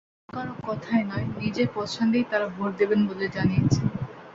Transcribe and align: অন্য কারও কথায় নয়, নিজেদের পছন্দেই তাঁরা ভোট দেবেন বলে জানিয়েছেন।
অন্য 0.19 0.33
কারও 0.33 0.53
কথায় 0.67 1.03
নয়, 1.09 1.27
নিজেদের 1.35 1.73
পছন্দেই 1.77 2.25
তাঁরা 2.31 2.47
ভোট 2.55 2.71
দেবেন 2.79 2.99
বলে 3.09 3.25
জানিয়েছেন। 3.35 3.85